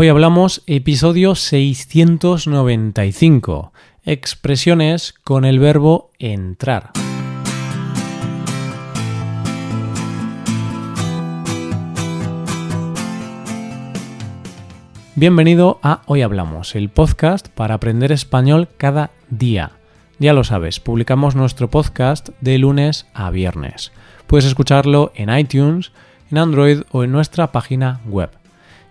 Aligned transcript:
Hoy 0.00 0.06
hablamos 0.06 0.62
episodio 0.68 1.34
695, 1.34 3.72
expresiones 4.04 5.12
con 5.24 5.44
el 5.44 5.58
verbo 5.58 6.12
entrar. 6.20 6.92
Bienvenido 15.16 15.80
a 15.82 16.02
Hoy 16.06 16.22
Hablamos, 16.22 16.76
el 16.76 16.90
podcast 16.90 17.48
para 17.48 17.74
aprender 17.74 18.12
español 18.12 18.68
cada 18.76 19.10
día. 19.30 19.72
Ya 20.20 20.32
lo 20.32 20.44
sabes, 20.44 20.78
publicamos 20.78 21.34
nuestro 21.34 21.70
podcast 21.70 22.28
de 22.40 22.56
lunes 22.58 23.08
a 23.14 23.32
viernes. 23.32 23.90
Puedes 24.28 24.44
escucharlo 24.44 25.10
en 25.16 25.36
iTunes, 25.36 25.90
en 26.30 26.38
Android 26.38 26.82
o 26.92 27.02
en 27.02 27.10
nuestra 27.10 27.50
página 27.50 28.00
web. 28.06 28.30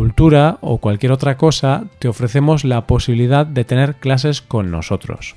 cultura 0.00 0.56
o 0.62 0.78
cualquier 0.78 1.12
otra 1.12 1.36
cosa, 1.36 1.84
te 1.98 2.08
ofrecemos 2.08 2.64
la 2.64 2.86
posibilidad 2.86 3.44
de 3.44 3.66
tener 3.66 3.96
clases 3.96 4.40
con 4.40 4.70
nosotros. 4.70 5.36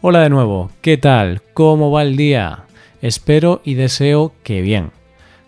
Hola 0.00 0.22
de 0.22 0.28
nuevo, 0.28 0.72
¿qué 0.80 0.96
tal? 0.96 1.40
¿Cómo 1.54 1.92
va 1.92 2.02
el 2.02 2.16
día? 2.16 2.64
Espero 3.00 3.60
y 3.62 3.74
deseo 3.74 4.32
que 4.42 4.60
bien. 4.60 4.90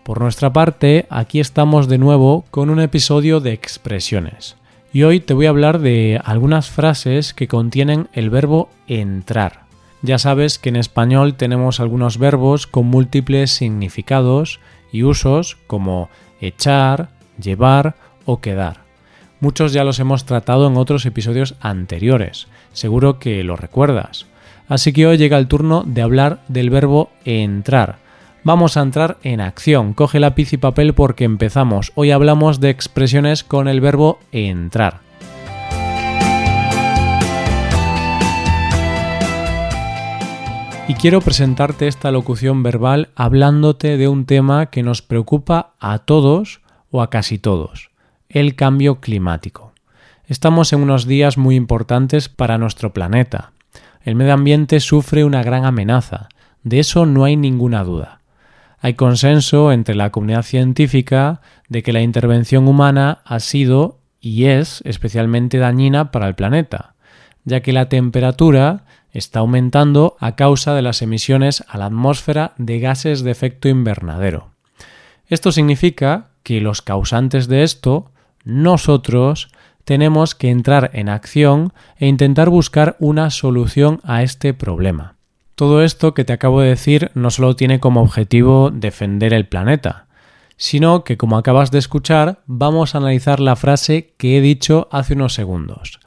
Por 0.05 0.21
nuestra 0.21 0.53
parte, 0.53 1.07
aquí 1.11 1.41
estamos 1.41 1.89
de 1.89 1.99
nuevo 1.99 2.45
con 2.53 2.71
un 2.71 2.79
episodio 2.79 3.41
de 3.41 3.53
expresiones. 3.53 4.55
Y 4.93 5.03
hoy 5.03 5.19
te 5.19 5.35
voy 5.35 5.47
a 5.47 5.51
hablar 5.51 5.81
de 5.81 6.21
algunas 6.25 6.71
frases 6.71 7.35
que 7.35 7.49
contienen 7.49 8.07
el 8.13 8.31
verbo 8.31 8.69
entrar. 8.87 9.65
Ya 10.03 10.19
sabes 10.19 10.61
que 10.61 10.69
en 10.69 10.77
español 10.77 11.35
tenemos 11.35 11.81
algunos 11.81 12.19
verbos 12.19 12.69
con 12.69 12.87
múltiples 12.87 13.51
significados 13.51 14.61
y 14.93 15.03
usos 15.03 15.57
como 15.67 16.09
echar, 16.41 17.09
llevar 17.37 17.97
o 18.25 18.41
quedar. 18.41 18.85
Muchos 19.41 19.73
ya 19.73 19.85
los 19.85 20.01
hemos 20.01 20.25
tratado 20.25 20.67
en 20.69 20.77
otros 20.77 21.05
episodios 21.05 21.55
anteriores, 21.61 22.49
seguro 22.73 23.19
que 23.19 23.45
lo 23.45 23.57
recuerdas. 23.57 24.27
Así 24.69 24.93
que 24.93 25.07
hoy 25.07 25.19
llega 25.19 25.37
el 25.37 25.49
turno 25.49 25.83
de 25.87 26.01
hablar 26.01 26.41
del 26.49 26.71
verbo 26.71 27.11
entrar. 27.25 27.99
Vamos 28.43 28.77
a 28.77 28.83
entrar 28.83 29.19
en 29.23 29.41
acción. 29.41 29.93
Coge 29.93 30.21
lápiz 30.21 30.53
y 30.53 30.57
papel 30.57 30.95
porque 30.95 31.25
empezamos. 31.25 31.93
Hoy 31.95 32.11
hablamos 32.11 32.61
de 32.61 32.71
expresiones 32.71 33.45
con 33.45 33.69
el 33.69 33.81
verbo 33.81 34.19
entrar. 34.33 35.01
Y 40.89 40.95
quiero 40.95 41.21
presentarte 41.21 41.89
esta 41.89 42.11
locución 42.11 42.63
verbal 42.63 43.09
hablándote 43.15 43.97
de 43.97 44.09
un 44.09 44.27
tema 44.27 44.67
que 44.67 44.83
nos 44.83 45.01
preocupa 45.01 45.75
a 45.81 45.99
todos 46.01 46.61
o 46.91 47.03
a 47.03 47.09
casi 47.09 47.39
todos 47.39 47.94
el 48.35 48.57
cambio 48.57 49.01
climático. 49.01 49.73
Estamos 50.27 50.73
en 50.73 50.81
unos 50.81 51.07
días 51.07 51.39
muy 51.39 51.55
importantes 51.55 52.29
para 52.29 52.59
nuestro 52.59 52.93
planeta. 52.93 53.53
El 54.03 54.17
medio 54.17 54.35
ambiente 54.35 54.81
sufre 54.81 55.25
una 55.25 55.45
gran 55.45 55.65
amenaza, 55.65 56.29
de 56.65 56.81
eso 56.81 57.07
no 57.07 57.25
hay 57.25 57.37
ninguna 57.37 57.85
duda. 57.85 58.21
Hay 58.81 58.95
consenso 58.95 59.71
entre 59.71 59.95
la 59.95 60.11
comunidad 60.11 60.43
científica 60.43 61.41
de 61.69 61.85
que 61.85 61.93
la 61.93 62.03
intervención 62.03 62.67
humana 62.67 63.21
ha 63.25 63.39
sido 63.39 64.01
y 64.21 64.47
es 64.47 64.83
especialmente 64.85 65.59
dañina 65.59 66.11
para 66.11 66.27
el 66.27 66.35
planeta, 66.35 66.95
ya 67.45 67.61
que 67.61 67.73
la 67.73 67.89
temperatura 67.89 68.85
está 69.13 69.39
aumentando 69.39 70.17
a 70.19 70.35
causa 70.35 70.75
de 70.75 70.83
las 70.83 71.03
emisiones 71.03 71.63
a 71.69 71.79
la 71.79 71.87
atmósfera 71.87 72.53
de 72.59 72.81
gases 72.81 73.23
de 73.23 73.31
efecto 73.31 73.69
invernadero. 73.69 74.51
Esto 75.29 75.53
significa 75.53 76.31
que 76.43 76.61
los 76.61 76.83
causantes 76.83 77.47
de 77.47 77.63
esto 77.63 78.11
nosotros 78.45 79.49
tenemos 79.85 80.35
que 80.35 80.51
entrar 80.51 80.91
en 80.95 81.09
acción 81.09 81.73
e 81.97 82.07
intentar 82.07 82.49
buscar 82.49 82.97
una 82.99 83.31
solución 83.31 84.01
a 84.03 84.23
este 84.23 84.55
problema. 84.55 85.17
Todo 85.55 85.83
esto 85.83 86.15
que 86.15 86.25
te 86.25 86.33
acabo 86.33 86.61
de 86.61 86.71
decir 86.71 87.11
no 87.15 87.31
solo 87.31 87.55
tiene 87.55 87.81
como 87.81 88.03
objetivo 88.03 88.71
defender 88.71 89.33
el 89.33 89.47
planeta, 89.47 90.07
sino 90.57 91.05
que, 91.05 91.17
como 91.17 91.37
acabas 91.37 91.71
de 91.71 91.79
escuchar, 91.79 92.43
vamos 92.47 92.95
a 92.95 92.99
analizar 92.99 93.41
la 93.41 93.57
frase 93.57 94.15
que 94.17 94.37
he 94.37 94.41
dicho 94.41 94.89
hace 94.91 95.15
unos 95.15 95.35
segundos. 95.35 96.01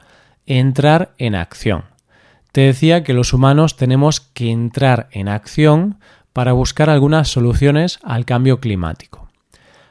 Entrar 0.46 1.14
en 1.18 1.34
acción. 1.34 1.84
Te 2.52 2.62
decía 2.62 3.04
que 3.04 3.12
los 3.12 3.32
humanos 3.32 3.76
tenemos 3.76 4.20
que 4.20 4.50
entrar 4.50 5.08
en 5.12 5.28
acción 5.28 5.98
para 6.32 6.52
buscar 6.52 6.90
algunas 6.90 7.28
soluciones 7.28 7.98
al 8.02 8.24
cambio 8.24 8.60
climático. 8.60 9.28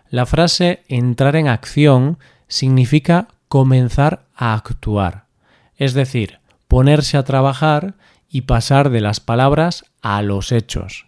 La 0.10 0.26
frase 0.26 0.84
entrar 0.88 1.36
en 1.36 1.48
acción 1.48 2.18
significa 2.48 3.28
comenzar 3.48 4.26
a 4.36 4.54
actuar, 4.54 5.26
es 5.76 5.94
decir, 5.94 6.40
ponerse 6.68 7.18
a 7.18 7.24
trabajar 7.24 7.96
y 8.30 8.42
pasar 8.42 8.90
de 8.90 9.02
las 9.02 9.20
palabras 9.20 9.86
a 10.02 10.22
los 10.22 10.52
hechos. 10.52 11.08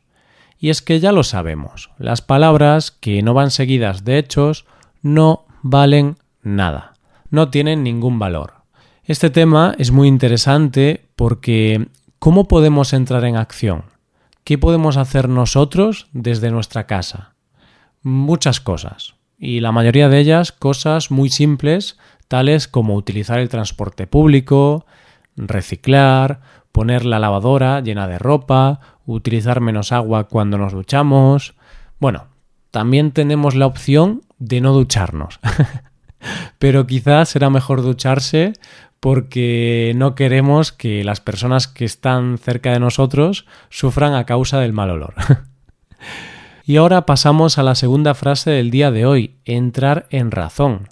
Y 0.57 0.69
es 0.69 0.81
que 0.81 0.99
ya 0.99 1.11
lo 1.11 1.23
sabemos, 1.23 1.91
las 1.97 2.21
palabras 2.21 2.91
que 2.91 3.21
no 3.21 3.33
van 3.33 3.51
seguidas 3.51 4.03
de 4.03 4.17
hechos 4.17 4.65
no 5.01 5.45
valen 5.61 6.17
nada, 6.41 6.93
no 7.29 7.49
tienen 7.49 7.83
ningún 7.83 8.19
valor. 8.19 8.53
Este 9.03 9.29
tema 9.29 9.75
es 9.77 9.91
muy 9.91 10.07
interesante 10.07 11.05
porque 11.15 11.87
¿cómo 12.19 12.47
podemos 12.47 12.93
entrar 12.93 13.25
en 13.25 13.37
acción? 13.37 13.85
¿Qué 14.43 14.57
podemos 14.57 14.97
hacer 14.97 15.29
nosotros 15.29 16.07
desde 16.11 16.51
nuestra 16.51 16.85
casa? 16.85 17.35
Muchas 18.01 18.59
cosas 18.59 19.18
y 19.39 19.61
la 19.61 19.71
mayoría 19.71 20.09
de 20.09 20.19
ellas 20.19 20.51
cosas 20.51 21.11
muy 21.11 21.29
simples, 21.29 21.97
tales 22.27 22.67
como 22.67 22.95
utilizar 22.95 23.39
el 23.39 23.49
transporte 23.49 24.05
público, 24.05 24.85
reciclar, 25.37 26.41
poner 26.71 27.05
la 27.05 27.19
lavadora 27.19 27.79
llena 27.79 28.07
de 28.07 28.19
ropa, 28.19 28.81
utilizar 29.05 29.61
menos 29.61 29.91
agua 29.91 30.25
cuando 30.25 30.57
nos 30.57 30.73
duchamos. 30.73 31.55
Bueno, 31.99 32.27
también 32.71 33.11
tenemos 33.11 33.55
la 33.55 33.65
opción 33.65 34.21
de 34.37 34.61
no 34.61 34.73
ducharnos. 34.73 35.39
Pero 36.59 36.85
quizás 36.85 37.29
será 37.29 37.49
mejor 37.49 37.81
ducharse 37.81 38.53
porque 38.99 39.93
no 39.95 40.13
queremos 40.13 40.73
que 40.73 41.05
las 41.05 41.21
personas 41.21 41.69
que 41.69 41.85
están 41.85 42.37
cerca 42.37 42.73
de 42.73 42.81
nosotros 42.81 43.45
sufran 43.69 44.13
a 44.13 44.25
causa 44.25 44.59
del 44.59 44.73
mal 44.73 44.89
olor. 44.89 45.13
Y 46.69 46.77
ahora 46.77 47.07
pasamos 47.07 47.57
a 47.57 47.63
la 47.63 47.73
segunda 47.73 48.13
frase 48.13 48.51
del 48.51 48.69
día 48.69 48.91
de 48.91 49.03
hoy, 49.07 49.33
entrar 49.43 50.05
en 50.11 50.29
razón. 50.29 50.87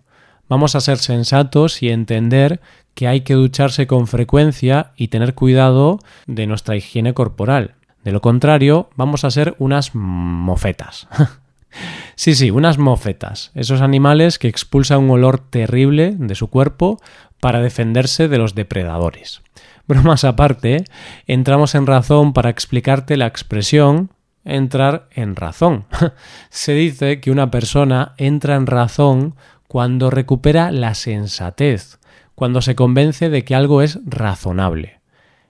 Vamos 0.49 0.73
a 0.73 0.81
ser 0.81 0.97
sensatos 0.97 1.83
y 1.83 1.89
entender 1.89 2.61
que 2.95 3.07
hay 3.07 3.21
que 3.21 3.35
ducharse 3.35 3.85
con 3.85 4.07
frecuencia 4.07 4.93
y 4.97 5.09
tener 5.09 5.35
cuidado 5.35 5.99
de 6.25 6.47
nuestra 6.47 6.75
higiene 6.75 7.13
corporal. 7.13 7.75
De 8.03 8.11
lo 8.11 8.21
contrario, 8.21 8.89
vamos 8.95 9.23
a 9.23 9.29
ser 9.29 9.53
unas 9.59 9.93
mofetas. 9.93 11.07
sí, 12.15 12.33
sí, 12.33 12.49
unas 12.49 12.79
mofetas. 12.79 13.51
Esos 13.53 13.81
animales 13.81 14.39
que 14.39 14.47
expulsan 14.47 15.03
un 15.03 15.11
olor 15.11 15.37
terrible 15.37 16.15
de 16.17 16.33
su 16.33 16.47
cuerpo 16.47 16.99
para 17.39 17.61
defenderse 17.61 18.27
de 18.27 18.39
los 18.39 18.55
depredadores. 18.55 19.43
Bromas 19.87 20.23
aparte, 20.23 20.85
entramos 21.27 21.75
en 21.75 21.85
razón 21.85 22.33
para 22.33 22.49
explicarte 22.49 23.15
la 23.15 23.27
expresión 23.27 24.09
entrar 24.47 25.07
en 25.11 25.35
razón. 25.35 25.85
Se 26.49 26.73
dice 26.73 27.19
que 27.19 27.31
una 27.31 27.51
persona 27.51 28.13
entra 28.17 28.55
en 28.55 28.65
razón 28.65 29.35
cuando 29.67 30.09
recupera 30.09 30.71
la 30.71 30.95
sensatez, 30.95 31.99
cuando 32.35 32.61
se 32.61 32.75
convence 32.75 33.29
de 33.29 33.43
que 33.43 33.55
algo 33.55 33.81
es 33.81 33.99
razonable. 34.05 35.01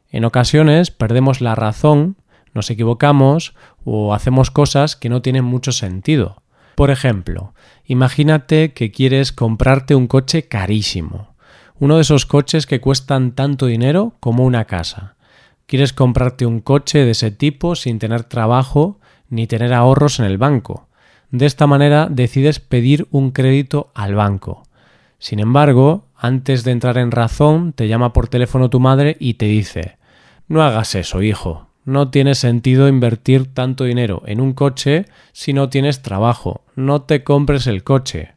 En 0.10 0.26
ocasiones 0.26 0.90
perdemos 0.90 1.42
la 1.42 1.54
razón, 1.54 2.16
nos 2.54 2.70
equivocamos 2.70 3.54
o 3.84 4.14
hacemos 4.14 4.52
cosas 4.52 4.96
que 4.96 5.10
no 5.10 5.22
tienen 5.22 5.44
mucho 5.44 5.72
sentido. 5.72 6.42
Por 6.76 6.90
ejemplo, 6.90 7.54
imagínate 7.86 8.74
que 8.74 8.92
quieres 8.92 9.32
comprarte 9.32 9.96
un 9.96 10.08
coche 10.08 10.48
carísimo, 10.48 11.36
uno 11.80 11.96
de 11.96 12.02
esos 12.02 12.26
coches 12.26 12.66
que 12.66 12.82
cuestan 12.82 13.34
tanto 13.34 13.66
dinero 13.66 14.16
como 14.20 14.46
una 14.46 14.66
casa. 14.66 15.17
Quieres 15.68 15.92
comprarte 15.92 16.46
un 16.46 16.62
coche 16.62 17.00
de 17.00 17.12
ese 17.12 17.30
tipo 17.30 17.76
sin 17.76 18.00
tener 18.00 18.24
trabajo 18.24 19.02
ni 19.30 19.48
tener 19.48 19.74
ahorros 19.74 20.20
en 20.20 20.26
el 20.26 20.38
banco. 20.38 20.88
De 21.30 21.46
esta 21.46 21.68
manera 21.68 22.08
decides 22.10 22.62
pedir 22.62 23.06
un 23.12 23.32
crédito 23.32 23.92
al 23.94 24.16
banco. 24.16 24.64
Sin 25.20 25.40
embargo, 25.40 26.06
antes 26.16 26.64
de 26.64 26.72
entrar 26.72 26.98
en 26.98 27.12
razón, 27.12 27.74
te 27.74 27.90
llama 27.90 28.14
por 28.14 28.30
teléfono 28.30 28.70
tu 28.70 28.80
madre 28.80 29.18
y 29.20 29.34
te 29.34 29.48
dice 29.48 29.98
No 30.48 30.64
hagas 30.64 30.96
eso, 30.96 31.22
hijo. 31.22 31.68
No 31.84 32.12
tiene 32.12 32.34
sentido 32.36 32.88
invertir 32.88 33.54
tanto 33.54 33.84
dinero 33.84 34.24
en 34.26 34.40
un 34.40 34.54
coche 34.54 35.06
si 35.34 35.52
no 35.52 35.68
tienes 35.68 36.02
trabajo. 36.02 36.64
No 36.76 37.02
te 37.02 37.26
compres 37.26 37.68
el 37.68 37.84
coche. 37.84 38.36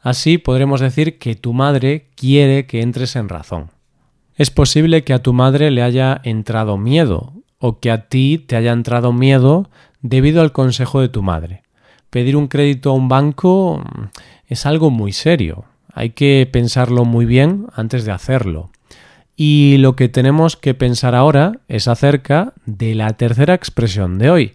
Así 0.00 0.38
podremos 0.38 0.80
decir 0.80 1.18
que 1.18 1.34
tu 1.34 1.52
madre 1.52 2.08
quiere 2.16 2.64
que 2.64 2.80
entres 2.80 3.14
en 3.16 3.28
razón. 3.28 3.70
Es 4.34 4.50
posible 4.50 5.04
que 5.04 5.12
a 5.12 5.22
tu 5.22 5.32
madre 5.32 5.70
le 5.70 5.82
haya 5.82 6.20
entrado 6.24 6.78
miedo 6.78 7.34
o 7.58 7.80
que 7.80 7.90
a 7.90 8.08
ti 8.08 8.38
te 8.38 8.56
haya 8.56 8.72
entrado 8.72 9.12
miedo 9.12 9.68
debido 10.00 10.40
al 10.40 10.52
consejo 10.52 11.00
de 11.00 11.08
tu 11.08 11.22
madre. 11.22 11.62
Pedir 12.08 12.36
un 12.36 12.48
crédito 12.48 12.90
a 12.90 12.94
un 12.94 13.08
banco 13.08 13.78
mm, 13.84 14.04
es 14.48 14.64
algo 14.64 14.90
muy 14.90 15.12
serio. 15.12 15.64
Hay 15.92 16.10
que 16.10 16.48
pensarlo 16.50 17.04
muy 17.04 17.26
bien 17.26 17.66
antes 17.74 18.04
de 18.04 18.12
hacerlo. 18.12 18.70
Y 19.36 19.76
lo 19.78 19.96
que 19.96 20.08
tenemos 20.08 20.56
que 20.56 20.74
pensar 20.74 21.14
ahora 21.14 21.60
es 21.68 21.86
acerca 21.86 22.54
de 22.64 22.94
la 22.94 23.12
tercera 23.14 23.54
expresión 23.54 24.18
de 24.18 24.30
hoy, 24.30 24.54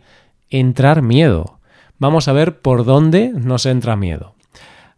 entrar 0.50 1.02
miedo. 1.02 1.60
Vamos 2.00 2.28
a 2.28 2.34
ver 2.34 2.62
por 2.62 2.84
dónde 2.84 3.32
nos 3.34 3.66
entra 3.66 3.96
miedo. 3.96 4.36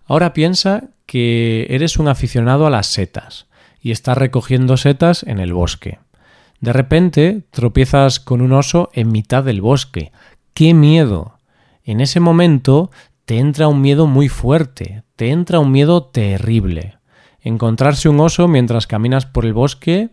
Ahora 0.06 0.34
piensa 0.34 0.90
que 1.06 1.68
eres 1.70 1.98
un 1.98 2.08
aficionado 2.08 2.66
a 2.66 2.70
las 2.70 2.88
setas 2.88 3.49
y 3.82 3.92
estás 3.92 4.18
recogiendo 4.18 4.78
setas 4.78 5.24
en 5.24 5.40
el 5.40 5.54
bosque. 5.54 6.00
De 6.60 6.74
repente 6.74 7.44
tropiezas 7.52 8.20
con 8.20 8.42
un 8.42 8.52
oso 8.52 8.90
en 8.94 9.12
mitad 9.12 9.44
del 9.44 9.62
bosque. 9.62 10.12
¡Qué 10.54 10.74
miedo! 10.74 11.38
En 11.84 12.02
ese 12.02 12.20
momento 12.20 12.92
te 13.26 13.38
entra 13.38 13.68
un 13.68 13.82
miedo 13.82 14.08
muy 14.08 14.28
fuerte, 14.28 15.04
te 15.16 15.30
entra 15.30 15.60
un 15.60 15.72
miedo 15.72 16.04
terrible. 16.04 16.98
Encontrarse 17.42 18.10
un 18.10 18.20
oso 18.20 18.48
mientras 18.48 18.88
caminas 18.88 19.26
por 19.26 19.46
el 19.46 19.54
bosque 19.54 20.10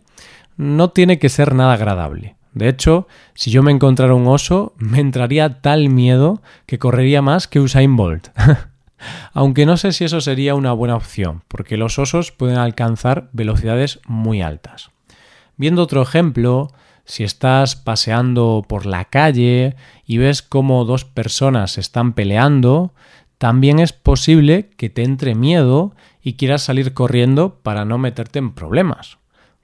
no 0.55 0.91
tiene 0.91 1.19
que 1.19 1.29
ser 1.29 1.53
nada 1.53 1.73
agradable. 1.73 2.35
De 2.53 2.69
hecho, 2.69 3.07
si 3.33 3.51
yo 3.51 3.61
me 3.61 3.71
encontrara 3.71 4.15
un 4.15 4.27
oso, 4.27 4.73
me 4.77 4.99
entraría 4.99 5.61
tal 5.61 5.89
miedo 5.89 6.41
que 6.65 6.79
correría 6.79 7.21
más 7.21 7.47
que 7.47 7.59
Usain 7.59 7.95
Bolt. 7.95 8.29
Aunque 9.33 9.65
no 9.65 9.77
sé 9.77 9.91
si 9.91 10.05
eso 10.05 10.21
sería 10.21 10.55
una 10.55 10.73
buena 10.73 10.95
opción, 10.95 11.43
porque 11.47 11.77
los 11.77 11.99
osos 11.99 12.31
pueden 12.31 12.57
alcanzar 12.57 13.29
velocidades 13.31 13.99
muy 14.07 14.41
altas. 14.41 14.91
Viendo 15.55 15.83
otro 15.83 16.01
ejemplo, 16.01 16.71
si 17.05 17.23
estás 17.23 17.75
paseando 17.75 18.65
por 18.67 18.85
la 18.85 19.05
calle 19.05 19.75
y 20.05 20.17
ves 20.17 20.41
cómo 20.41 20.85
dos 20.85 21.05
personas 21.05 21.77
están 21.77 22.13
peleando, 22.13 22.93
también 23.37 23.79
es 23.79 23.93
posible 23.93 24.69
que 24.77 24.89
te 24.89 25.03
entre 25.03 25.35
miedo 25.35 25.95
y 26.21 26.33
quieras 26.33 26.63
salir 26.63 26.93
corriendo 26.93 27.59
para 27.61 27.85
no 27.85 27.97
meterte 27.97 28.39
en 28.39 28.51
problemas. 28.51 29.17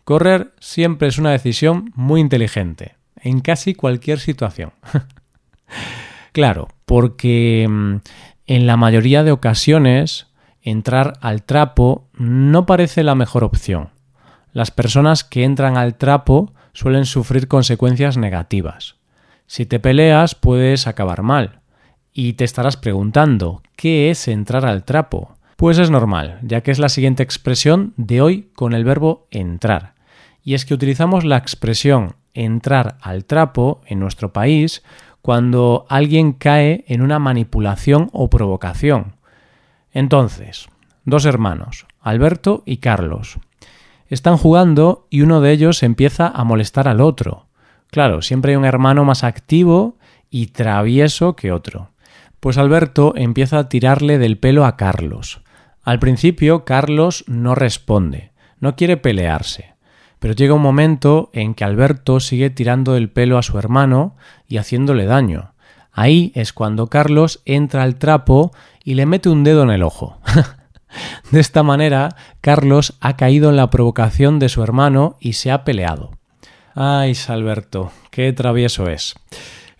Correr 0.03 0.53
siempre 0.59 1.07
es 1.07 1.17
una 1.17 1.31
decisión 1.31 1.91
muy 1.95 2.21
inteligente, 2.21 2.95
en 3.17 3.39
casi 3.39 3.73
cualquier 3.73 4.19
situación. 4.19 4.71
claro, 6.31 6.67
porque 6.85 7.67
mm, 7.69 7.95
en 8.47 8.67
la 8.67 8.77
mayoría 8.77 9.23
de 9.23 9.31
ocasiones 9.31 10.27
entrar 10.61 11.13
al 11.21 11.43
trapo 11.43 12.07
no 12.13 12.65
parece 12.65 13.03
la 13.03 13.15
mejor 13.15 13.43
opción. 13.43 13.89
Las 14.51 14.71
personas 14.71 15.23
que 15.23 15.43
entran 15.43 15.77
al 15.77 15.95
trapo 15.95 16.53
suelen 16.73 17.05
sufrir 17.05 17.47
consecuencias 17.47 18.17
negativas. 18.17 18.95
Si 19.47 19.65
te 19.65 19.79
peleas 19.79 20.35
puedes 20.35 20.87
acabar 20.87 21.21
mal. 21.21 21.61
Y 22.13 22.33
te 22.33 22.43
estarás 22.43 22.77
preguntando, 22.77 23.63
¿qué 23.75 24.11
es 24.11 24.27
entrar 24.27 24.65
al 24.65 24.83
trapo? 24.83 25.35
Pues 25.55 25.79
es 25.79 25.89
normal, 25.89 26.39
ya 26.43 26.61
que 26.61 26.71
es 26.71 26.77
la 26.77 26.89
siguiente 26.89 27.23
expresión 27.23 27.93
de 27.97 28.21
hoy 28.21 28.51
con 28.55 28.73
el 28.73 28.83
verbo 28.83 29.27
entrar. 29.31 29.95
Y 30.43 30.53
es 30.53 30.65
que 30.65 30.73
utilizamos 30.73 31.23
la 31.23 31.37
expresión 31.37 32.15
entrar 32.33 32.97
al 33.01 33.25
trapo 33.25 33.81
en 33.85 33.99
nuestro 33.99 34.33
país 34.33 34.83
cuando 35.23 35.85
alguien 35.87 36.33
cae 36.33 36.83
en 36.85 37.01
una 37.01 37.17
manipulación 37.17 38.09
o 38.11 38.29
provocación. 38.29 39.15
Entonces, 39.93 40.67
dos 41.05 41.23
hermanos, 41.23 41.87
Alberto 42.01 42.61
y 42.65 42.77
Carlos, 42.77 43.39
están 44.09 44.35
jugando 44.35 45.07
y 45.09 45.21
uno 45.21 45.39
de 45.39 45.53
ellos 45.53 45.81
empieza 45.81 46.27
a 46.27 46.43
molestar 46.43 46.89
al 46.89 46.99
otro. 46.99 47.47
Claro, 47.87 48.21
siempre 48.21 48.51
hay 48.51 48.57
un 48.57 48.65
hermano 48.65 49.05
más 49.05 49.23
activo 49.23 49.97
y 50.29 50.47
travieso 50.47 51.37
que 51.37 51.53
otro. 51.53 51.91
Pues 52.41 52.57
Alberto 52.57 53.13
empieza 53.15 53.59
a 53.59 53.69
tirarle 53.69 54.17
del 54.17 54.37
pelo 54.37 54.65
a 54.65 54.75
Carlos. 54.75 55.41
Al 55.83 55.99
principio 55.99 56.65
Carlos 56.65 57.23
no 57.27 57.55
responde, 57.55 58.33
no 58.59 58.75
quiere 58.75 58.97
pelearse, 58.97 59.72
pero 60.23 60.35
llega 60.35 60.53
un 60.53 60.61
momento 60.61 61.29
en 61.33 61.53
que 61.53 61.65
Alberto 61.65 62.21
sigue 62.21 62.49
tirando 62.49 62.93
del 62.93 63.09
pelo 63.09 63.37
a 63.37 63.43
su 63.43 63.59
hermano 63.59 64.15
y 64.47 64.55
haciéndole 64.55 65.03
daño. 65.03 65.51
Ahí 65.91 66.31
es 66.33 66.53
cuando 66.53 66.87
Carlos 66.87 67.41
entra 67.43 67.83
al 67.83 67.97
trapo 67.97 68.53
y 68.85 68.93
le 68.93 69.05
mete 69.05 69.27
un 69.27 69.43
dedo 69.43 69.63
en 69.63 69.71
el 69.71 69.83
ojo. 69.83 70.19
De 71.31 71.41
esta 71.41 71.61
manera, 71.61 72.15
Carlos 72.39 72.93
ha 73.01 73.17
caído 73.17 73.49
en 73.49 73.57
la 73.57 73.69
provocación 73.69 74.39
de 74.39 74.47
su 74.47 74.63
hermano 74.63 75.17
y 75.19 75.33
se 75.33 75.51
ha 75.51 75.65
peleado. 75.65 76.11
Ay, 76.73 77.15
Salberto, 77.15 77.91
qué 78.09 78.31
travieso 78.31 78.87
es. 78.87 79.15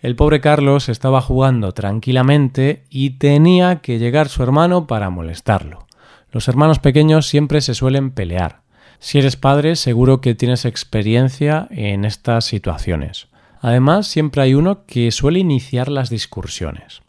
El 0.02 0.14
pobre 0.14 0.42
Carlos 0.42 0.90
estaba 0.90 1.22
jugando 1.22 1.72
tranquilamente 1.72 2.84
y 2.90 3.12
tenía 3.12 3.76
que 3.76 3.98
llegar 3.98 4.28
su 4.28 4.42
hermano 4.42 4.86
para 4.86 5.08
molestarlo. 5.08 5.86
Los 6.30 6.48
hermanos 6.48 6.80
pequeños 6.80 7.28
siempre 7.28 7.62
se 7.62 7.72
suelen 7.72 8.10
pelear. 8.10 8.63
Si 8.98 9.18
eres 9.18 9.36
padre, 9.36 9.76
seguro 9.76 10.20
que 10.20 10.34
tienes 10.34 10.64
experiencia 10.64 11.68
en 11.70 12.04
estas 12.04 12.44
situaciones. 12.44 13.28
Además, 13.60 14.06
siempre 14.06 14.42
hay 14.42 14.54
uno 14.54 14.84
que 14.86 15.10
suele 15.10 15.38
iniciar 15.38 15.88
las 15.88 16.10
discusiones. 16.10 17.02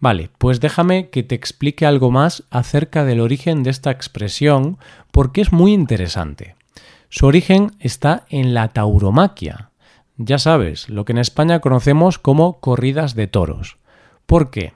Vale, 0.00 0.30
pues 0.38 0.58
déjame 0.58 1.10
que 1.10 1.22
te 1.22 1.36
explique 1.36 1.86
algo 1.86 2.10
más 2.10 2.42
acerca 2.50 3.04
del 3.04 3.20
origen 3.20 3.62
de 3.62 3.70
esta 3.70 3.92
expresión 3.92 4.78
porque 5.12 5.40
es 5.40 5.52
muy 5.52 5.72
interesante. 5.72 6.56
Su 7.08 7.26
origen 7.26 7.70
está 7.78 8.24
en 8.28 8.52
la 8.52 8.66
tauromaquia. 8.68 9.70
Ya 10.16 10.38
sabes, 10.38 10.88
lo 10.88 11.04
que 11.04 11.12
en 11.12 11.18
España 11.18 11.60
conocemos 11.60 12.18
como 12.18 12.58
corridas 12.58 13.14
de 13.14 13.28
toros. 13.28 13.76
¿Por 14.26 14.50
qué? 14.50 14.72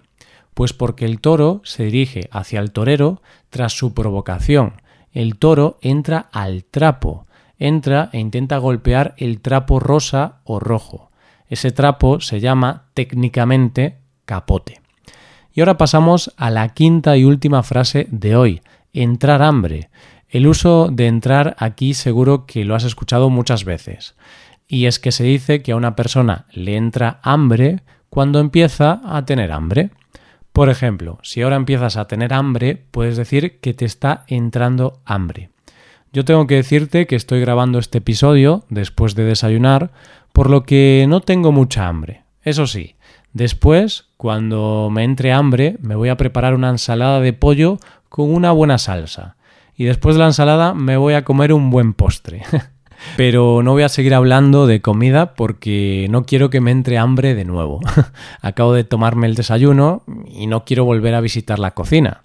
Pues 0.55 0.73
porque 0.73 1.05
el 1.05 1.20
toro 1.20 1.61
se 1.64 1.85
dirige 1.85 2.29
hacia 2.31 2.61
el 2.61 2.70
torero 2.70 3.20
tras 3.50 3.73
su 3.73 3.94
provocación. 3.94 4.75
El 5.16 5.38
toro 5.38 5.78
entra 5.80 6.28
al 6.30 6.64
trapo, 6.64 7.24
entra 7.58 8.10
e 8.12 8.18
intenta 8.18 8.58
golpear 8.58 9.14
el 9.16 9.40
trapo 9.40 9.80
rosa 9.80 10.40
o 10.44 10.61
rojo. 10.61 11.11
Ese 11.49 11.70
trapo 11.70 12.20
se 12.20 12.38
llama 12.38 12.90
técnicamente 12.92 13.96
capote. 14.26 14.82
Y 15.54 15.61
ahora 15.61 15.78
pasamos 15.78 16.35
a 16.37 16.50
la 16.50 16.75
quinta 16.75 17.16
y 17.16 17.25
última 17.25 17.62
frase 17.62 18.06
de 18.11 18.37
hoy, 18.37 18.61
entrar 18.92 19.40
hambre. 19.40 19.88
El 20.28 20.46
uso 20.46 20.90
de 20.92 21.06
entrar 21.06 21.56
aquí 21.58 21.94
seguro 21.94 22.44
que 22.44 22.66
lo 22.66 22.75
has 22.75 22.85
escuchado 22.85 23.30
muchas 23.30 23.64
veces. 23.64 24.16
Y 24.68 24.85
es 24.85 24.99
que 24.99 25.12
se 25.12 25.25
dice 25.25 25.62
que 25.62 25.73
a 25.73 25.76
una 25.76 25.96
persona 25.96 26.44
le 26.52 26.76
entra 26.76 27.20
hambre 27.23 27.80
cuando 28.11 28.38
empieza 28.38 29.00
a 29.02 29.25
tener 29.25 29.50
hambre. 29.50 29.92
Por 30.56 30.70
ejemplo, 30.70 31.18
si 31.22 31.42
ahora 31.42 31.56
empiezas 31.56 31.98
a 31.98 32.08
tener 32.08 32.32
hambre, 32.32 32.82
puedes 32.90 33.18
decir 33.18 33.60
que 33.60 33.75
te 33.75 33.84
está 33.84 34.25
entrando 34.26 35.02
hambre. 35.04 35.50
Yo 36.14 36.25
tengo 36.25 36.46
que 36.46 36.54
decirte 36.54 37.06
que 37.06 37.14
estoy 37.14 37.42
grabando 37.42 37.78
este 37.78 37.98
episodio 37.98 38.64
después 38.70 39.14
de 39.14 39.25
desayunar, 39.25 39.90
por 40.32 40.48
lo 40.48 40.62
que 40.62 41.04
no 41.10 41.20
tengo 41.20 41.52
mucha 41.52 41.88
hambre. 41.88 42.22
Eso 42.42 42.66
sí, 42.66 42.96
Después, 43.34 44.06
cuando 44.16 44.88
me 44.90 45.04
entre 45.04 45.30
hambre, 45.30 45.76
me 45.82 45.94
voy 45.94 46.08
a 46.08 46.16
preparar 46.16 46.54
una 46.54 46.70
ensalada 46.70 47.20
de 47.20 47.34
pollo 47.34 47.78
con 48.08 48.32
una 48.32 48.50
buena 48.50 48.78
salsa. 48.78 49.36
Y 49.76 49.84
después 49.84 50.14
de 50.14 50.20
la 50.20 50.28
ensalada 50.28 50.72
me 50.72 50.96
voy 50.96 51.12
a 51.12 51.25
comer 51.25 51.52
un 51.52 51.68
buen 51.68 51.92
postre. 51.92 52.44
Pero 53.16 53.62
no 53.62 53.72
voy 53.72 53.82
a 53.82 53.88
seguir 53.88 54.14
hablando 54.14 54.66
de 54.66 54.80
comida 54.80 55.34
porque 55.34 56.06
no 56.10 56.25
quiero 56.25 56.50
que 56.50 56.60
me 56.60 56.70
entre 56.70 56.98
hambre 56.98 57.34
de 57.34 57.44
nuevo. 57.44 57.80
Acabo 58.40 58.72
de 58.72 58.84
tomarme 58.84 59.26
el 59.26 59.34
desayuno 59.34 60.02
y 60.26 60.46
no 60.46 60.64
quiero 60.64 60.84
volver 60.84 61.14
a 61.14 61.20
visitar 61.20 61.58
la 61.58 61.72
cocina. 61.72 62.22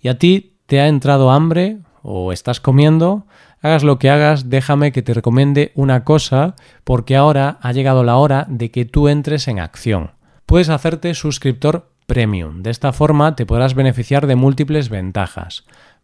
¿Y 0.00 0.08
a 0.08 0.18
ti 0.18 0.56
te 0.66 0.80
ha 0.80 0.88
entrado 0.88 1.30
hambre 1.30 1.78
o 2.02 2.32
estás 2.32 2.60
comiendo? 2.60 3.26
Hagas 3.60 3.82
lo 3.82 3.98
que 3.98 4.10
hagas, 4.10 4.50
déjame 4.50 4.92
que 4.92 5.02
te 5.02 5.14
recomiende 5.14 5.72
una 5.74 6.04
cosa 6.04 6.54
porque 6.84 7.16
ahora 7.16 7.58
ha 7.60 7.72
llegado 7.72 8.04
la 8.04 8.16
hora 8.16 8.46
de 8.48 8.70
que 8.70 8.84
tú 8.84 9.08
entres 9.08 9.48
en 9.48 9.58
acción 9.58 10.12
puedes 10.48 10.70
hacerte 10.70 11.12
suscriptor 11.12 11.90
premium. 12.06 12.62
De 12.62 12.70
esta 12.70 12.94
forma 12.94 13.36
te 13.36 13.44
podrás 13.44 13.74
beneficiar 13.74 14.26
de 14.26 14.34
múltiples 14.34 14.88
ventajas, 14.88 15.66